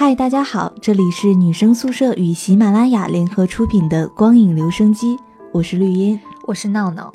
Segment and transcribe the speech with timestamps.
[0.00, 5.18] 嗨，大家好，这里是女生宿舍与喜马拉雅联合出品的光影留声机，
[5.50, 7.12] 我是绿茵，我是闹闹。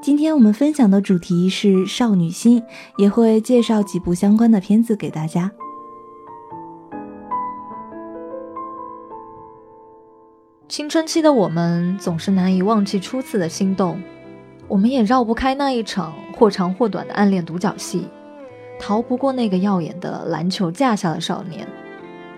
[0.00, 2.62] 今天我们分享的主题是少女心，
[2.96, 5.52] 也会介绍几部相关的片子给大家。
[10.70, 14.00] 青春期的我们总是难以忘记初次的心动，
[14.68, 18.08] 我们也绕不开那一场或长或短的暗恋独角戏，
[18.80, 21.68] 逃不过那个耀眼的篮球架下的少年。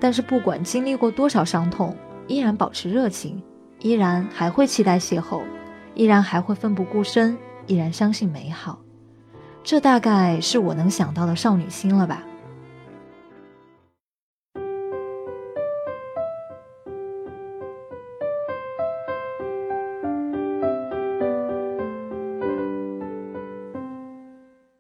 [0.01, 3.43] 但是不管经历过多少伤痛，依然保持热情，
[3.81, 5.43] 依然还会期待邂逅，
[5.95, 8.79] 依然还会奋不顾身，依然相信美好。
[9.63, 12.23] 这大概是我能想到的少女心了吧。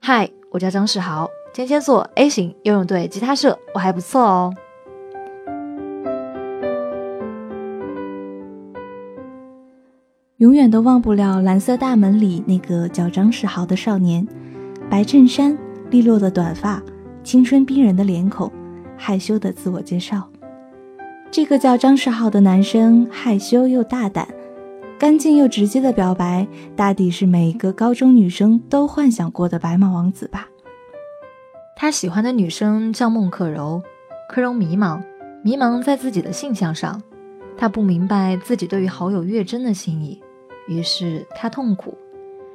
[0.03, 4.55] 嗨，我叫张世豪，天蝎座 A 型，游泳队吉他社，我还不错哦。
[10.39, 14.27] 永远都忘不了《蓝色大门》里那个叫张世豪的少年，
[14.91, 15.57] 白衬衫，
[15.91, 16.83] 利落的短发，
[17.23, 18.51] 青春逼人的脸孔，
[18.97, 20.29] 害羞的自我介绍。
[21.31, 24.27] 这个叫张世豪的男生，害羞又大胆，
[24.99, 30.49] 干净又直接的表白，大抵是每个高中女生都幻想过的白马王子吧。
[31.77, 33.81] 他喜欢的女生叫孟可柔，
[34.29, 35.01] 可柔迷茫，
[35.45, 37.01] 迷茫在自己的性向上，
[37.57, 40.21] 他不明白自己对于好友月珍的心意。
[40.67, 41.97] 于是他痛苦，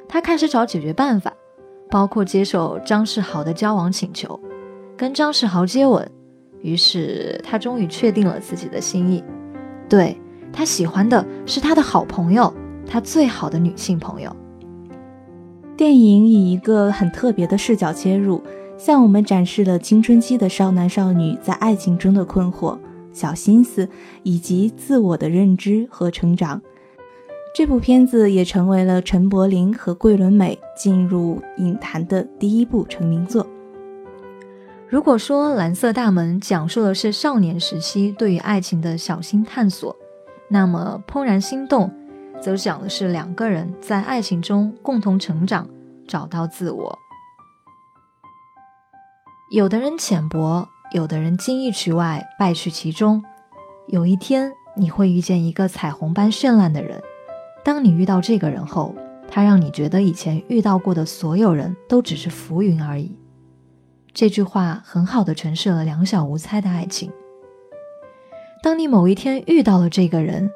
[0.08, 1.34] 他开始找解决办法，
[1.90, 4.40] 包括接受张世豪的交往请求，
[4.98, 6.10] 跟张世豪接吻。
[6.62, 9.24] 于是他终于确定了自己的心意，
[9.88, 10.18] 对
[10.52, 12.54] 他喜欢的是他的好朋友，
[12.86, 14.36] 他最好的女性朋友。
[15.78, 18.44] 电影以一个很特别的视角切入，
[18.78, 22.78] 向我们展示了青春期的少男少女在爱情中的困惑、
[23.14, 23.88] 小心思
[24.24, 26.62] 以及自我的认知和成长。
[27.59, 33.46] 这部片子也成为了陈柏霖和桂纶镁进入影坛的第一部成名作。
[34.88, 39.94] 如果说《蓝色大门》讲述的是少年时期对于爱情的小心探索，
[40.48, 41.92] 那么《怦然心动》
[42.42, 45.68] 则讲的是两个人在爱情中共同成长，
[46.08, 46.98] 找到自我。
[49.52, 53.22] 有的人浅薄，有的人金玉其外，败絮其中。
[53.90, 57.03] 有一天，你会遇见一个彩虹般绚烂的人。
[57.64, 58.96] 当你遇到这个人后，
[59.28, 63.16] 他让你觉得以前遇到过的所有人都只是浮云而已。
[64.14, 67.12] 这句话很好的诠释了两小无猜的爱情。
[68.64, 70.50] 当你某一天遇到了这个人，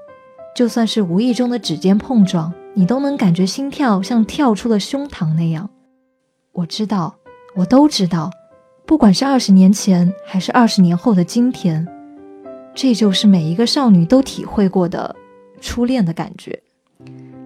[0.56, 5.70] 就算是无意中的指尖碰撞，你都能感觉心跳像跳出了胸膛那样。
[6.52, 7.16] 我知道，
[7.56, 8.32] 我都知道，
[8.86, 11.88] 不管是二十年前还是二十年后的今天，
[12.74, 15.16] 这就是每一个少女都体会过的
[15.62, 16.62] 初恋的感觉。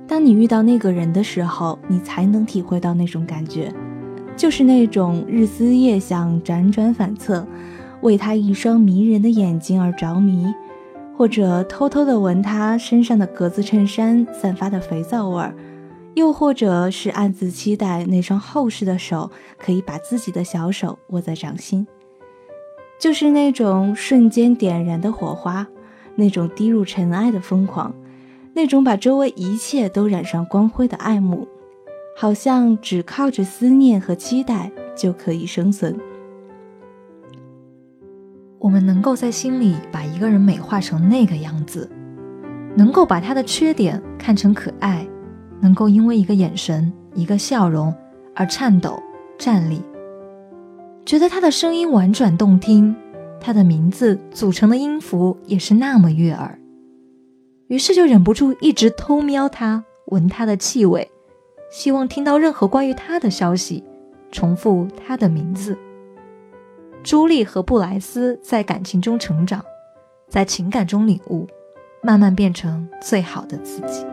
[0.08, 3.74] 当你遇到那个人的时候，你才能体会到那种感觉，
[4.36, 7.46] 就是那种日思夜想、辗转反侧，
[8.02, 10.46] 为他一双迷人的眼睛而着迷，
[11.18, 15.54] 或者偷偷的闻他身上的格子衬衫散发的肥皂味儿，
[16.14, 21.86] 又或者是暗自期待那双厚实的手可以把自己的小手握在掌心，
[22.98, 25.68] 就是那种瞬间点燃的火花，
[26.16, 27.94] 那种滴入尘埃的疯狂。
[28.58, 31.48] 那种把周围一切都染上光辉的爱慕，
[32.18, 35.96] 好像只靠着思念和期待就可以生存。
[38.58, 41.88] 我们能够在心里把一个人美化成那个样子，
[42.76, 45.08] 能够把他的缺点看成可爱，
[45.62, 47.94] 能够因为一个眼神、一个笑容
[48.34, 49.00] 而颤抖、
[49.38, 49.80] 站立，
[51.06, 52.96] 觉得他的声音婉转动听，
[53.40, 56.58] 他的名字组成的音符也是那么悦耳。
[57.68, 61.12] 于是就忍不住一直偷瞄他，闻他的气味，
[61.70, 63.84] 希望听到任何关于他的消息，
[64.32, 65.78] 重复他的名字。
[67.04, 69.64] 朱莉和布莱斯在感情中成长，
[70.30, 71.46] 在情感中领悟，
[72.02, 74.06] 慢慢变成最好的自己。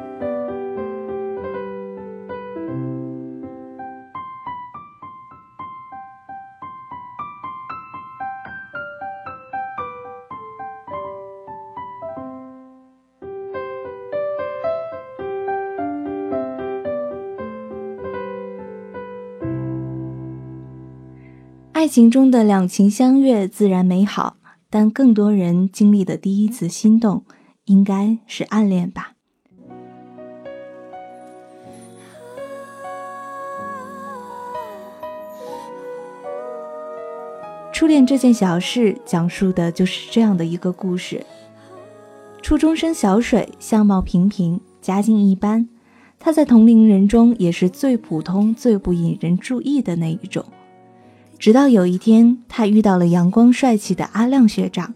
[21.85, 24.39] 爱情中的两情相悦自然美好，
[24.71, 27.27] 但更多人经历的第一次心动，
[27.67, 29.13] 应该是暗恋吧。
[37.71, 41.23] 初恋这件小事讲述的就是这样的一个故事。
[42.41, 45.69] 初中生小水相貌平平，家境一般，
[46.19, 50.43] 他在同龄人中也是最普通、最不引人注意的那一种。
[51.39, 54.95] 直到有一天，他遇到了阳光帅气的阿亮学长，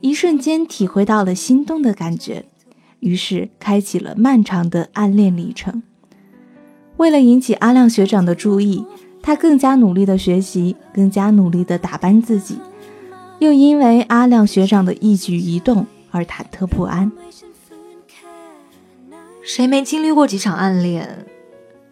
[0.00, 2.44] 一瞬间体会到了心动的感觉，
[3.00, 5.82] 于是开启了漫长的暗恋历程。
[6.98, 8.84] 为了引起阿亮学长的注意，
[9.22, 12.58] 他更加努力的学习，更加努力的打扮自己，
[13.38, 17.10] 又因为阿亮学长的一举一动而忐忑不安。
[19.42, 21.24] 谁没经历过几场暗恋？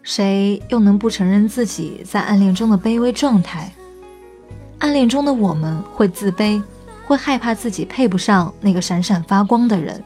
[0.07, 3.69] 谁又能不承认自己在暗恋中的卑微状态？
[4.79, 6.63] 暗恋中的我们会自卑，
[7.05, 10.01] 会害怕自己配不上那个闪闪发光的人，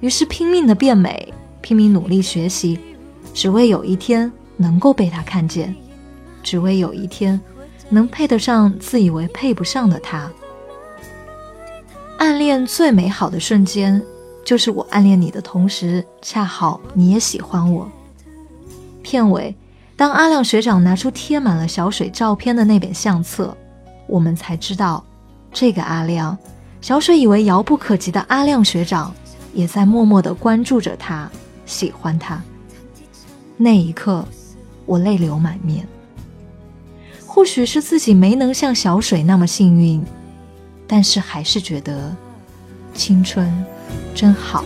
[0.00, 1.32] 于是拼命的变美，
[1.62, 2.78] 拼命努力学习，
[3.32, 5.74] 只为有一天能够被他看见，
[6.42, 7.40] 只为有一天
[7.88, 10.30] 能配得上自以为配不上的他。
[12.18, 14.02] 暗恋最美好的瞬间，
[14.44, 17.90] 就是我暗恋你的同时，恰好你也喜欢我。
[19.06, 19.54] 片尾，
[19.94, 23.56] 当阿亮学长拿出贴满了小水照片的那本相册。
[24.08, 25.04] 我们才知道，
[25.52, 26.36] 这个阿亮，
[26.80, 29.14] 小水以为遥不可及的阿亮学长，
[29.54, 31.30] 也在默默的关注着他，
[31.66, 32.42] 喜欢他。
[33.56, 34.26] 那一刻，
[34.86, 35.86] 我泪流满面。
[37.24, 40.04] 或许是自己没能像小水那么幸运，
[40.88, 42.12] 但是还是觉得
[42.92, 43.64] 青春
[44.16, 44.64] 真好。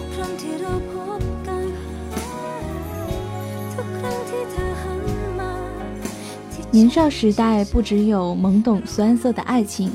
[6.72, 9.90] 年少时代不只有懵懂酸涩的爱情，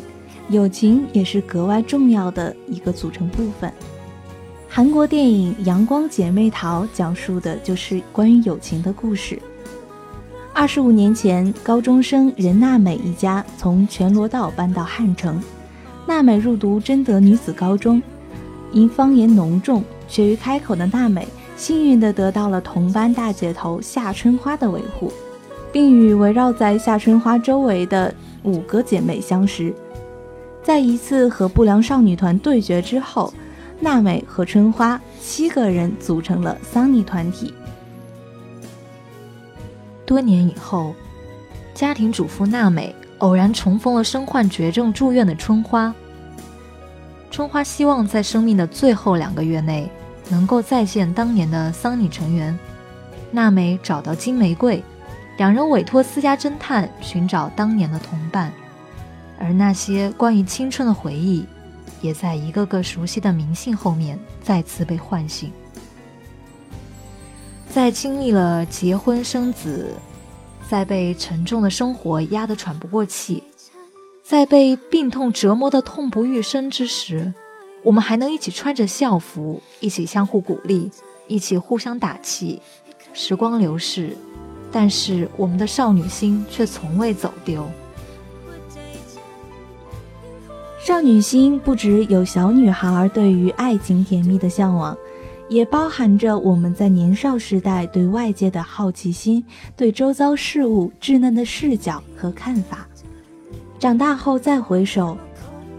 [0.49, 3.71] 友情也是格外重要的一个组成部分。
[4.67, 9.41] 韩国电影《阳光姐妹淘》讲述的就是关于友情的故事。
[10.53, 15.41] 二十五年前，高中生任娜美一家从全罗道搬到汉城，
[16.05, 18.03] 娜美入读贞德女子高中，
[18.73, 21.25] 因方言浓重、缺于开口的娜美，
[21.55, 25.09] 幸运地得到了同班大姐头夏春花的维护。
[25.75, 29.75] 并与围绕在夏春花周围的五个姐妹相识。
[30.63, 33.33] 在一次和不良少女团对决之后，
[33.81, 37.53] 娜美和春花七个人组成了桑尼团体。
[40.05, 40.95] 多年以后，
[41.73, 45.93] 家庭主妇娜美偶然重逢了身患绝症住院的春花。
[47.29, 49.91] 春花希望在生命的最后两个月内
[50.29, 52.57] 能够再见当年的桑尼成员。
[53.29, 54.81] 娜美找到金玫瑰。
[55.37, 58.53] 两人委托私家侦探寻找当年的同伴，
[59.37, 61.45] 而那些关于青春的回忆，
[62.01, 65.51] 也在一个个熟悉的明信后面再次被唤醒。
[67.69, 69.93] 在经历了结婚生子，
[70.69, 73.43] 在被沉重的生活压得喘不过气，
[74.23, 77.33] 在被病痛折磨得痛不欲生之时，
[77.83, 80.89] 我们还能一起穿着校服，一起相互鼓励，
[81.27, 82.61] 一起互相打气。
[83.11, 84.15] 时光流逝。
[84.77, 87.65] 但是我们的少女心却从未走丢。
[90.83, 94.97] 少女心不只有小女孩对于爱情甜蜜的向往，
[95.47, 99.45] 也包含着我们在年少时代对外界的好奇心，
[99.77, 102.85] 对周遭事物稚嫩的视角和看法。
[103.79, 105.17] 长大后再回首，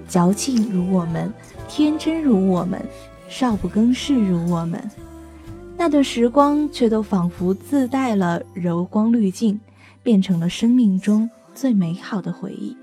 [0.09, 1.31] 矫情如我们，
[1.69, 2.83] 天真如我们，
[3.29, 4.91] 少不更事如我们。
[5.87, 9.61] 那段时光却都仿佛自带了柔光滤镜，
[10.03, 12.77] 变成了生命中最美好的回忆。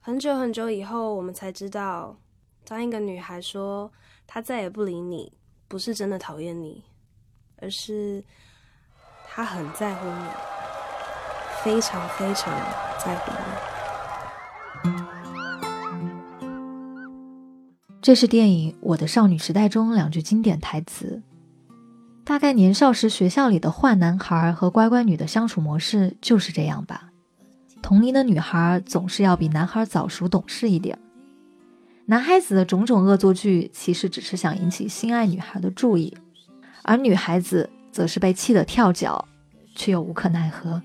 [0.00, 2.16] 很久很久以后，我们才知道，
[2.64, 3.92] 当一个女孩说。
[4.26, 5.30] 她再也不理你，
[5.66, 6.84] 不是真的讨厌你，
[7.60, 8.22] 而是
[9.28, 10.28] 他很在乎你，
[11.62, 12.54] 非常非常
[13.04, 13.38] 在乎你。
[18.00, 21.22] 这是电影《我的少女时代》中两句经典台词。
[22.22, 27.10] 大概年少时学校里的坏男孩和乖乖女的相处模式就是这样吧。
[27.82, 30.98] 同龄的女孩总是要比男孩早熟懂事一点。
[32.06, 36.14] 男孩子的种种恶作剧，其实只是想引起心爱女孩的注意，
[36.82, 39.26] 而女孩子则是被气得跳脚，
[39.74, 40.82] 却又无可奈何。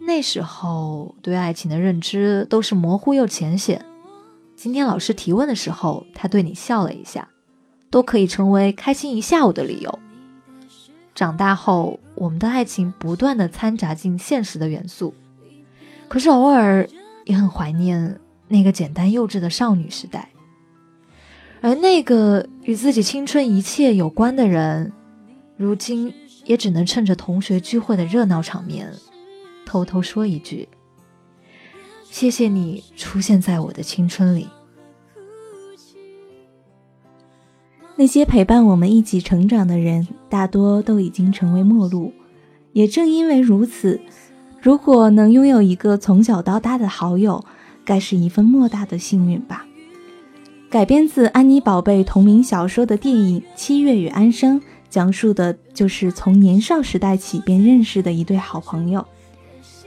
[0.00, 3.84] 那时候对爱情的认知都是模糊又浅显。
[4.54, 7.28] 今天老师提问的时候，他对你笑了一下，
[7.88, 9.98] 都可以成为开心一下午的理由。
[11.14, 15.14] 长大后，我们的爱情不断的掺杂进现实的元素。
[16.08, 16.86] 可是偶尔
[17.24, 18.20] 也很怀念
[18.52, 20.28] 那个简单幼稚的少女时代。
[21.62, 24.92] 而那个与自己青春一切有关的人，
[25.56, 26.12] 如今
[26.44, 28.92] 也只能趁着同学聚会的热闹场面，
[29.64, 30.68] 偷偷说一句
[32.10, 34.48] ：“谢谢你出现在我的青春里。”
[37.94, 42.12] 那些陪伴我们一起成长的人，大多都已经成为陌路。
[42.72, 44.00] 也正因为如此，
[44.60, 47.44] 如果能拥有一个从小到大的好友，
[47.84, 49.66] 该是一份莫大的幸运吧。
[50.70, 59.06] 改编自安妮宝贝同名小说的电影《七月与安生》，讲述的就是从年少时代起便认识的一对好朋友。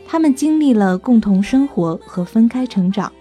[0.07, 3.11] 他们经历了共同生活和分开成长，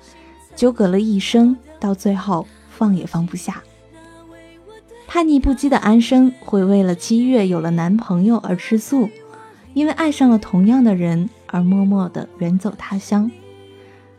[0.54, 3.62] 纠葛了一生，到最后放也放不下。
[5.06, 9.08] 叛逆不羁的安生会为了七月有了男朋友而吃醋，
[9.72, 13.30] 因为爱上了同样的人而默默的远走他乡。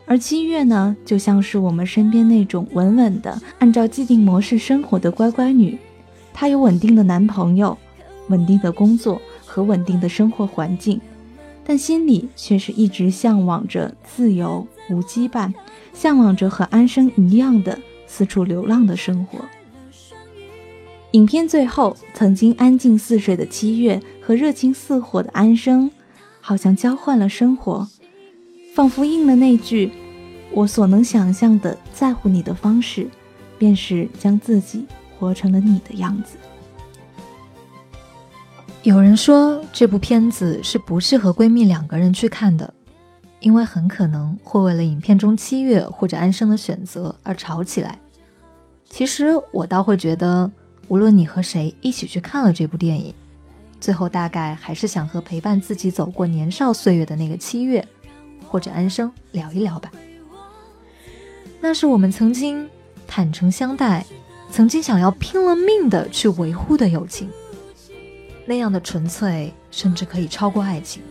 [0.08, 5.76] 而七月呢，就像是我们身边那种稳稳的按照既定模式生活的乖乖女，
[6.32, 7.76] 她有稳定的男朋友、
[8.28, 11.00] 稳定的工作和稳定的生活环境，
[11.64, 15.52] 但心里却是一直向往着自由无羁绊，
[15.92, 19.44] 向往着和安生一样的四处流浪的生活。
[21.12, 25.90] 影片最后，曾经安静似水的七月和热情似火的安生，
[26.40, 27.88] 好像交换了生活。
[28.76, 29.90] 仿佛应了那句
[30.52, 33.08] ：“我所能想象的在乎你的方式，
[33.56, 34.84] 便是将自己
[35.18, 36.36] 活成了你的样子。”
[38.84, 42.74] 有人说这部片子是不适合闺蜜两个人去看的，
[43.40, 47.98] 因为很可能会为了影片中七月或者安生的选择而吵起来。
[48.90, 50.52] 其实我倒会觉得，
[50.88, 53.14] 无论你和谁一起去看了这部电影，
[53.80, 57.82] 最后大概还是想和陪伴自己走过年少岁月的那个七月。
[58.48, 59.90] 或者安生聊一聊吧，
[61.60, 62.68] 那是我们曾经
[63.06, 64.04] 坦诚相待，
[64.50, 67.28] 曾经想要拼了命的去维护的友情，
[68.46, 71.02] 那样的纯粹，甚至可以超过爱情。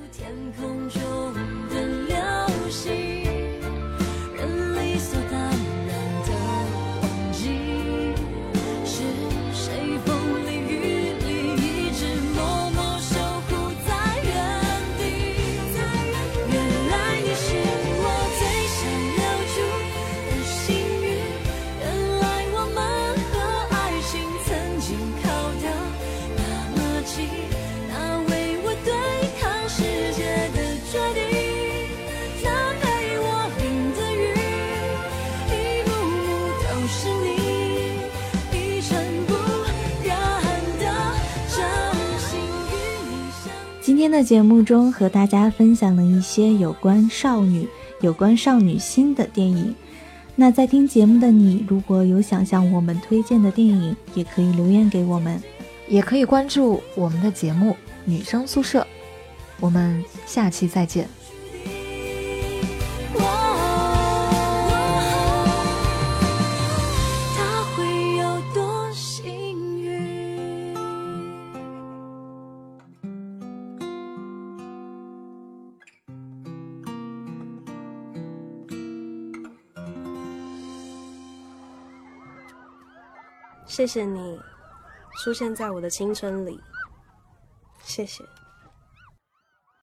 [43.96, 47.66] 今天的节目中，和大家分享了一些有关少女、
[48.02, 49.74] 有关少女心的电影。
[50.36, 55.42] 那在听节目的你，如果有想向我们推荐的电影，也可以留言给我们，
[55.88, 57.72] 也可以关注我们的节目
[58.04, 58.82] 《女生宿舍》。
[59.62, 61.08] 我们下期再见。
[83.76, 84.40] 谢谢你
[85.18, 86.58] 出现在我的青春里，
[87.84, 88.24] 谢谢。